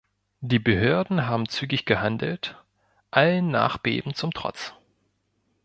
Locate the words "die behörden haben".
0.39-1.47